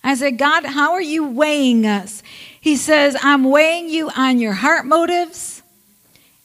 [0.02, 2.24] I said, God, how are you weighing us?
[2.62, 5.62] He says, I'm weighing you on your heart motives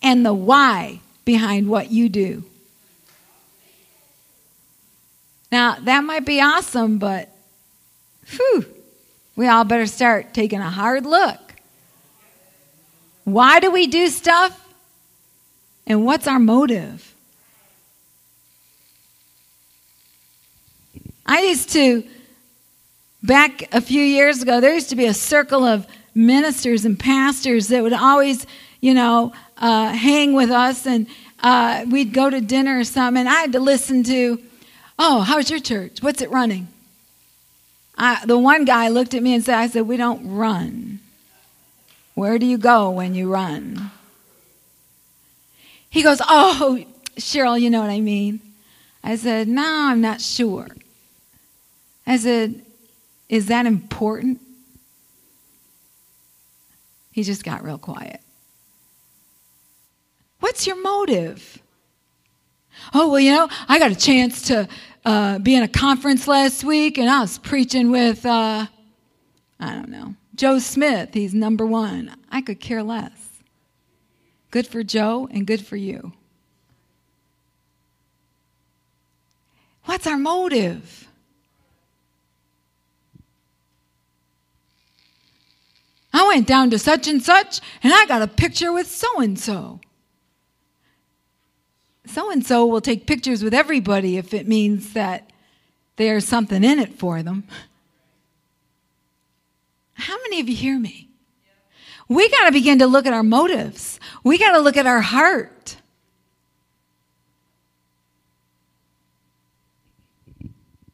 [0.02, 2.44] and the why behind what you do.
[5.52, 7.28] Now, that might be awesome, but
[8.28, 8.66] whew,
[9.40, 11.40] we all better start taking a hard look.
[13.24, 14.68] Why do we do stuff?
[15.86, 17.14] And what's our motive?
[21.24, 22.04] I used to,
[23.22, 27.68] back a few years ago, there used to be a circle of ministers and pastors
[27.68, 28.46] that would always,
[28.82, 31.06] you know, uh, hang with us and
[31.42, 33.20] uh, we'd go to dinner or something.
[33.20, 34.38] And I had to listen to,
[34.98, 36.02] oh, how's your church?
[36.02, 36.68] What's it running?
[38.02, 41.00] I, the one guy looked at me and said, I said, we don't run.
[42.14, 43.90] Where do you go when you run?
[45.90, 46.82] He goes, Oh,
[47.16, 48.40] Cheryl, you know what I mean.
[49.04, 50.68] I said, No, I'm not sure.
[52.06, 52.62] I said,
[53.28, 54.40] Is that important?
[57.12, 58.20] He just got real quiet.
[60.38, 61.58] What's your motive?
[62.94, 64.68] Oh, well, you know, I got a chance to
[65.04, 68.66] uh, be in a conference last week and I was preaching with, uh,
[69.58, 72.14] I don't know, Joe Smith, he's number one.
[72.30, 73.12] I could care less.
[74.50, 76.12] Good for Joe and good for you.
[79.84, 81.08] What's our motive?
[86.12, 89.38] I went down to such and such and I got a picture with so and
[89.38, 89.80] so.
[92.06, 95.30] So and so will take pictures with everybody if it means that
[95.96, 97.44] there's something in it for them.
[99.94, 101.08] How many of you hear me?
[102.08, 104.00] We got to begin to look at our motives.
[104.24, 105.76] We got to look at our heart.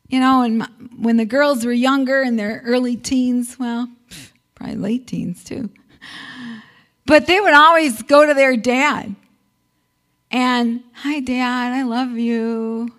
[0.09, 3.89] You know, and my, when the girls were younger in their early teens, well,
[4.55, 5.71] probably late teens too,
[7.07, 9.15] but they would always go to their dad
[10.37, 12.91] and, hi, dad, I love you.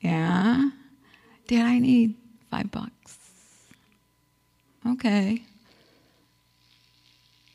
[0.00, 0.70] Yeah.
[1.46, 2.16] Dad, I need
[2.50, 3.18] five bucks.
[4.84, 5.44] Okay.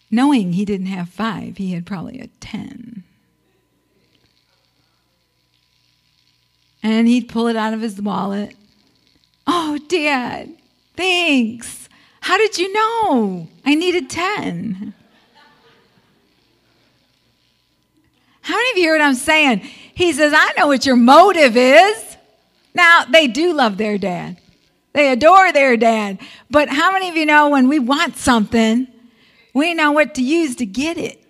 [0.10, 3.04] Knowing he didn't have five, he had probably a ten.
[6.82, 8.56] And he'd pull it out of his wallet.
[9.46, 10.50] Oh, Dad,
[10.96, 11.90] thanks.
[12.22, 13.50] How did you know?
[13.66, 14.94] I needed 10.
[18.52, 19.60] How many of you hear what I'm saying?
[19.96, 22.18] He says, I know what your motive is.
[22.74, 24.42] Now, they do love their dad.
[24.92, 26.20] They adore their dad.
[26.50, 28.90] But how many of you know when we want something,
[29.54, 31.24] we know what to use to get it?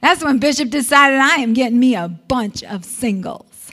[0.00, 3.70] That's when Bishop decided I am getting me a bunch of singles.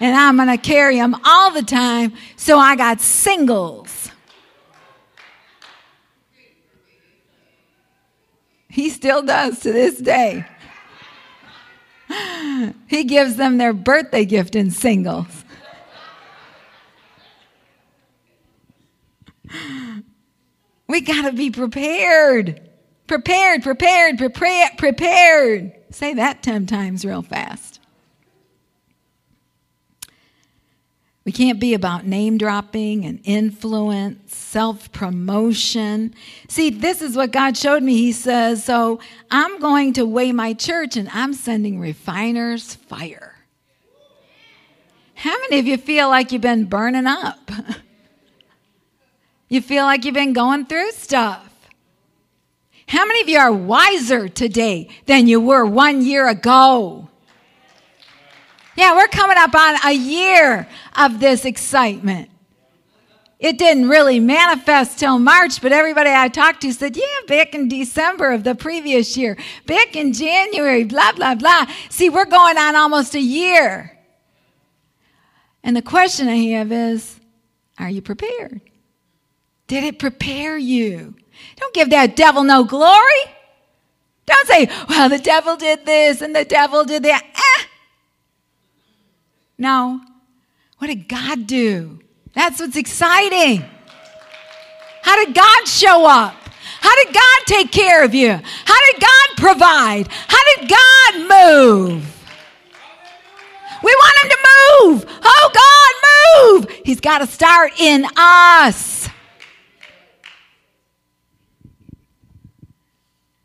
[0.00, 4.10] And I'm going to carry them all the time, so I got singles.
[8.74, 10.44] He still does to this day.
[12.88, 15.44] He gives them their birthday gift in singles.
[20.88, 22.68] We got to be prepared.
[23.06, 25.72] Prepared, prepared, prepared, prepared.
[25.90, 27.73] Say that 10 times real fast.
[31.24, 36.14] We can't be about name dropping and influence, self promotion.
[36.48, 37.94] See, this is what God showed me.
[37.96, 39.00] He says, So
[39.30, 43.36] I'm going to weigh my church and I'm sending refiners fire.
[45.14, 47.50] How many of you feel like you've been burning up?
[49.48, 51.48] You feel like you've been going through stuff.
[52.88, 57.08] How many of you are wiser today than you were one year ago?
[58.76, 62.30] Yeah, we're coming up on a year of this excitement.
[63.38, 67.68] it didn't really manifest till March, but everybody I talked to said, yeah, back in
[67.68, 71.66] December of the previous year, back in January, blah, blah, blah.
[71.90, 73.98] See, we're going on almost a year.
[75.62, 77.20] And the question I have is,
[77.78, 78.62] are you prepared?
[79.66, 81.14] Did it prepare you?
[81.56, 83.24] Don't give that devil no glory.
[84.26, 87.22] Don't say, well, the devil did this and the devil did that.
[89.64, 89.66] Eh.
[89.66, 90.00] No.
[90.76, 92.00] What did God do?
[92.34, 93.64] That's what's exciting.
[95.02, 96.34] How did God show up?
[96.80, 98.28] How did God take care of you?
[98.30, 100.08] How did God provide?
[100.08, 102.26] How did God move?
[103.82, 105.20] We want Him to move.
[105.24, 106.80] Oh, God, move.
[106.84, 109.08] He's got to start in us.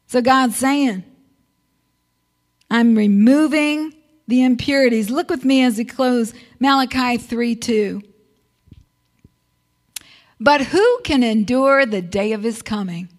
[0.07, 1.03] So God's saying,
[2.69, 3.93] I'm removing
[4.29, 5.09] the impurities.
[5.09, 8.01] Look with me as we close Malachi 3 2.
[10.39, 13.09] But who can endure the day of his coming?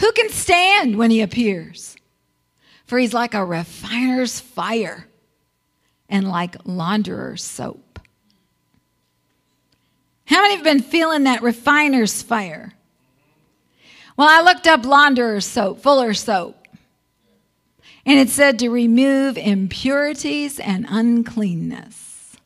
[0.00, 1.96] Who can stand when he appears?
[2.86, 5.06] For he's like a refiner's fire
[6.08, 8.00] and like launderer's soap.
[10.24, 12.72] How many have been feeling that refiner's fire?
[14.16, 16.59] Well, I looked up launderer's soap, Fuller soap.
[18.10, 22.36] And it said to remove impurities and uncleanness.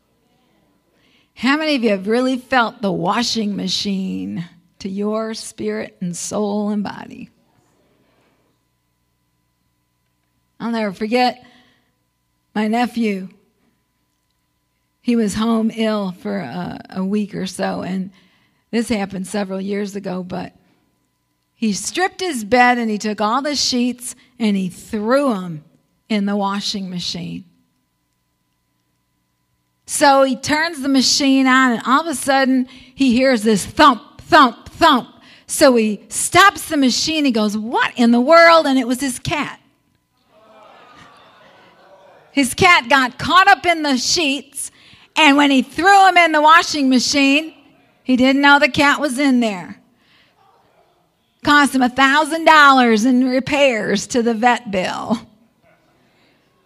[1.36, 4.44] How many of you have really felt the washing machine
[4.80, 7.30] to your spirit and soul and body?
[10.60, 11.42] I'll never forget
[12.54, 13.30] my nephew.
[15.00, 18.10] He was home ill for a, a week or so, and
[18.70, 20.52] this happened several years ago, but
[21.64, 25.64] he stripped his bed and he took all the sheets and he threw them
[26.10, 27.46] in the washing machine.
[29.86, 34.20] So he turns the machine on, and all of a sudden he hears this thump,
[34.20, 35.08] thump, thump.
[35.46, 37.24] So he stops the machine.
[37.24, 38.66] He goes, What in the world?
[38.66, 39.58] And it was his cat.
[42.30, 44.70] His cat got caught up in the sheets,
[45.16, 47.54] and when he threw him in the washing machine,
[48.02, 49.80] he didn't know the cat was in there.
[51.44, 55.20] Cost him a $1,000 in repairs to the vet bill.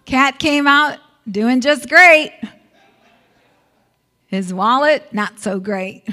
[0.07, 0.99] Cat came out
[1.31, 2.33] doing just great.
[4.29, 6.09] His wallet, not so great.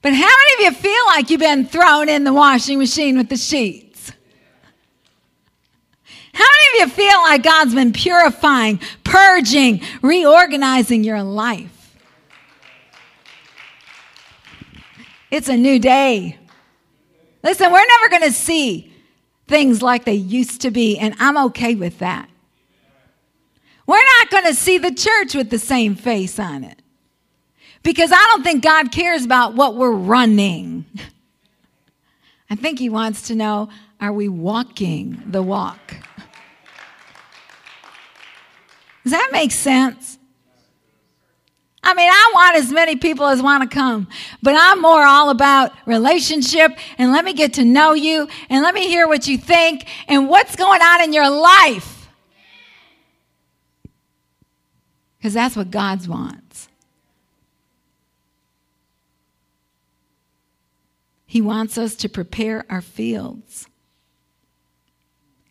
[0.00, 3.28] But how many of you feel like you've been thrown in the washing machine with
[3.28, 4.12] the sheets?
[6.32, 11.75] How many of you feel like God's been purifying, purging, reorganizing your life?
[15.30, 16.38] It's a new day.
[17.42, 18.92] Listen, we're never going to see
[19.48, 22.28] things like they used to be, and I'm okay with that.
[23.86, 26.82] We're not going to see the church with the same face on it.
[27.82, 30.84] Because I don't think God cares about what we're running.
[32.50, 33.68] I think He wants to know
[34.00, 35.94] are we walking the walk?
[39.04, 40.18] Does that make sense?
[41.88, 44.08] I mean, I want as many people as want to come,
[44.42, 48.74] but I'm more all about relationship and let me get to know you and let
[48.74, 52.08] me hear what you think and what's going on in your life.
[55.16, 56.66] Because that's what God wants.
[61.24, 63.68] He wants us to prepare our fields.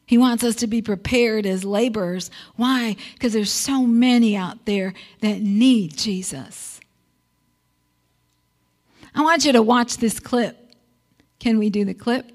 [0.06, 2.30] He wants us to be prepared as laborers.
[2.56, 2.96] Why?
[3.14, 6.80] Because there's so many out there that need Jesus.
[9.16, 10.58] I want you to watch this clip.
[11.40, 12.32] Can we do the clip?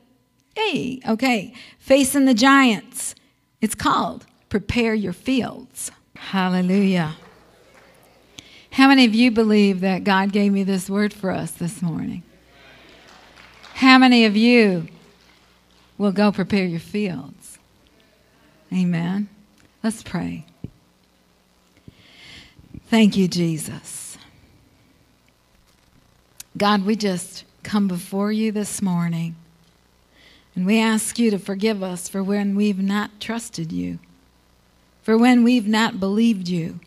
[0.57, 1.55] Hey, okay.
[1.79, 3.14] Facing the Giants.
[3.61, 5.91] It's called Prepare Your Fields.
[6.16, 7.16] Hallelujah.
[8.73, 12.23] How many of you believe that God gave me this word for us this morning?
[13.75, 14.89] How many of you
[15.99, 17.39] will go prepare your fields?
[18.73, 19.29] Amen.
[19.83, 20.45] Let's pray.
[22.89, 24.18] Thank you, Jesus.
[26.57, 29.37] God, we just come before you this morning
[30.55, 33.99] and we ask you to forgive us for when we've not trusted you,
[35.03, 36.81] for when we've not believed you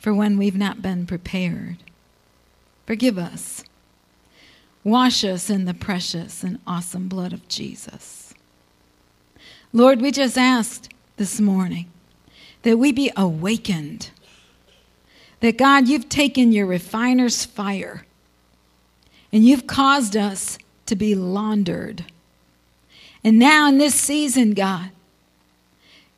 [0.00, 1.76] for when we've not been prepared.
[2.86, 3.62] Forgive us.
[4.82, 8.19] Wash us in the precious and awesome blood of Jesus.
[9.72, 11.86] Lord, we just asked this morning
[12.62, 14.10] that we be awakened.
[15.40, 18.04] That God, you've taken your refiner's fire
[19.32, 22.04] and you've caused us to be laundered.
[23.22, 24.90] And now in this season, God,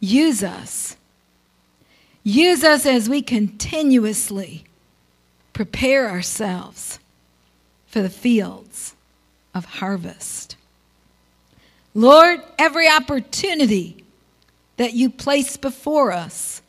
[0.01, 0.97] use us
[2.25, 4.65] Use us as we continuously
[5.53, 7.01] prepare ourselves
[7.87, 8.95] for the fields
[9.55, 10.57] of harvest.
[11.95, 14.05] Lord, every opportunity
[14.77, 16.63] that you place before us,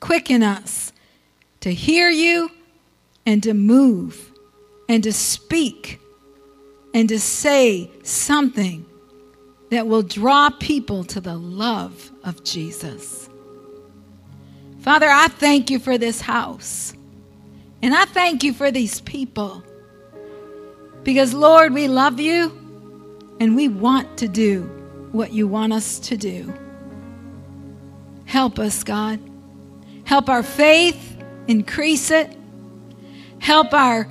[0.00, 0.92] quicken us
[1.60, 2.50] to hear you
[3.24, 4.30] and to move
[4.88, 6.00] and to speak
[6.92, 8.84] and to say something
[9.70, 13.28] that will draw people to the love of Jesus.
[14.80, 16.92] Father, I thank you for this house.
[17.82, 19.62] And I thank you for these people.
[21.02, 22.63] Because, Lord, we love you
[23.44, 24.62] and we want to do
[25.12, 26.50] what you want us to do.
[28.24, 29.20] Help us, God.
[30.04, 32.34] Help our faith, increase it.
[33.40, 34.10] Help our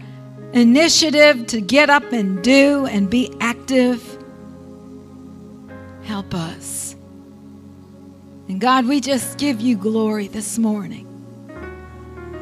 [0.53, 4.03] initiative to get up and do and be active.
[6.03, 6.95] Help us.
[8.47, 11.07] And God, we just give you glory this morning.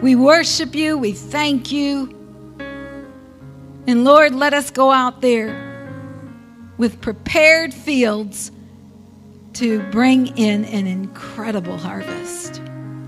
[0.01, 0.97] We worship you.
[0.97, 2.13] We thank you.
[3.87, 5.70] And Lord, let us go out there
[6.81, 8.51] with prepared fields
[9.53, 12.59] to bring in an incredible harvest.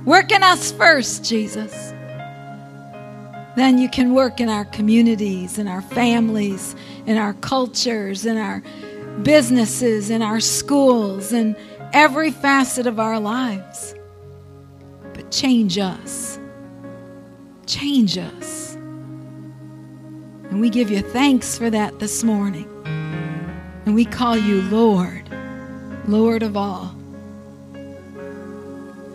[0.06, 1.74] Work in us first, Jesus.
[3.56, 6.76] Then you can work in our communities, in our families,
[7.08, 8.62] in our cultures, in our
[9.24, 11.56] businesses, in our schools, in
[11.94, 13.96] every facet of our lives.
[15.14, 16.40] But change us
[17.66, 18.76] change us.
[18.76, 22.70] And we give you thanks for that this morning.
[23.86, 25.30] And we call you Lord,
[26.08, 26.96] Lord of all.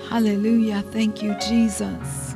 [0.09, 0.83] Hallelujah.
[0.91, 2.35] Thank you, Jesus.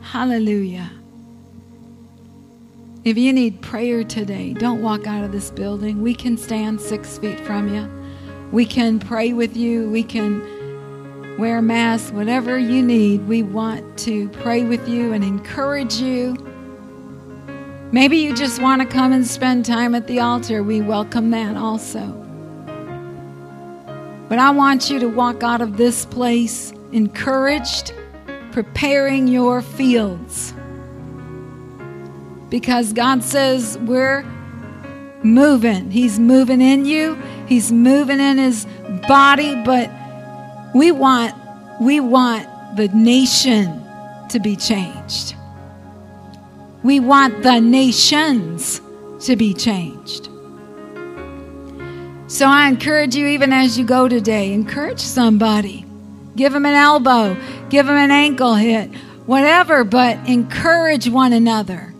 [0.00, 0.90] Hallelujah.
[3.04, 6.02] If you need prayer today, don't walk out of this building.
[6.02, 7.88] We can stand six feet from you.
[8.50, 9.90] We can pray with you.
[9.90, 13.26] We can wear a mask, whatever you need.
[13.28, 16.36] We want to pray with you and encourage you.
[17.92, 20.62] Maybe you just want to come and spend time at the altar.
[20.62, 22.06] We welcome that also.
[24.28, 27.94] But I want you to walk out of this place encouraged,
[28.50, 30.52] preparing your fields.
[32.48, 34.22] Because God says we're
[35.22, 35.92] moving.
[35.92, 37.14] He's moving in you,
[37.46, 38.66] He's moving in His
[39.06, 39.90] body, but
[40.74, 41.34] we want,
[41.80, 43.80] we want the nation
[44.28, 45.36] to be changed.
[46.86, 48.80] We want the nations
[49.22, 50.28] to be changed.
[52.28, 55.84] So I encourage you, even as you go today, encourage somebody.
[56.36, 57.36] Give them an elbow,
[57.70, 58.94] give them an ankle hit,
[59.26, 61.92] whatever, but encourage one another.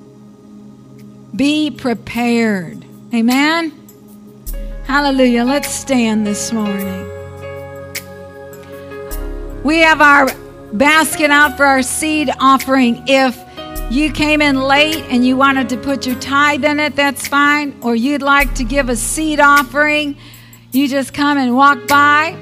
[1.34, 2.84] Be prepared.
[3.12, 3.72] Amen?
[4.84, 5.42] Hallelujah.
[5.42, 7.10] Let's stand this morning.
[9.64, 10.28] We have our
[10.72, 13.02] basket out for our seed offering.
[13.08, 13.45] If
[13.90, 17.78] you came in late and you wanted to put your tithe in it, that's fine.
[17.82, 20.16] Or you'd like to give a seed offering,
[20.72, 22.36] you just come and walk by.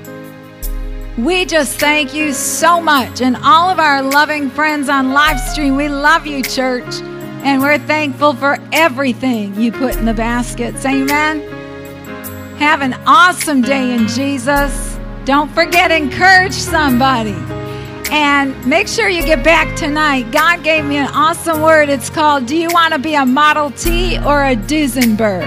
[1.19, 3.21] We just thank you so much.
[3.21, 7.01] And all of our loving friends on live stream, we love you, church.
[7.45, 10.85] And we're thankful for everything you put in the baskets.
[10.85, 11.41] Amen.
[12.57, 14.99] Have an awesome day in Jesus.
[15.25, 17.64] Don't forget, encourage somebody.
[18.11, 20.31] And make sure you get back tonight.
[20.31, 21.89] God gave me an awesome word.
[21.89, 25.45] It's called Do You Want to Be a Model T or a Duesenberg?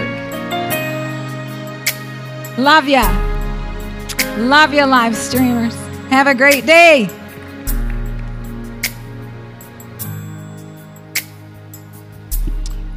[2.57, 3.05] Love ya.
[4.37, 5.75] Love you, live streamers.
[6.09, 7.09] Have a great day.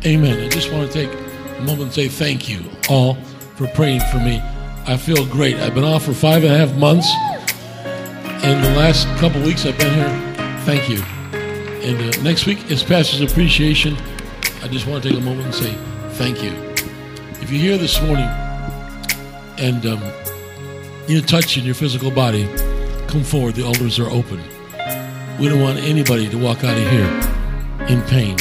[0.07, 0.43] Amen.
[0.43, 3.15] I just want to take a moment and say thank you all
[3.57, 4.41] for praying for me.
[4.87, 5.57] I feel great.
[5.57, 7.13] I've been off for five and a half months.
[8.43, 11.03] In the last couple weeks I've been here, thank you.
[11.83, 13.95] And uh, next week is Pastor's Appreciation.
[14.63, 15.75] I just want to take a moment and say
[16.13, 16.51] thank you.
[17.43, 18.29] If you're here this morning
[19.59, 20.01] and um,
[21.07, 22.49] need a touch in your physical body,
[23.09, 23.57] come forward.
[23.57, 24.41] The altars are open.
[25.39, 28.37] We don't want anybody to walk out of here in pain.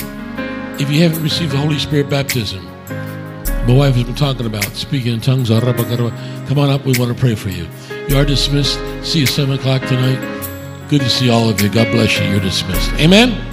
[0.80, 2.66] If you haven't received the Holy Spirit baptism,
[3.68, 5.50] my wife has been talking about speaking in tongues.
[5.50, 6.86] Come on up.
[6.86, 7.68] We want to pray for you.
[8.10, 8.80] You are dismissed.
[9.04, 10.18] See you 7 o'clock tonight.
[10.90, 11.70] Good to see all of you.
[11.70, 12.26] God bless you.
[12.26, 12.92] You're dismissed.
[12.94, 13.49] Amen.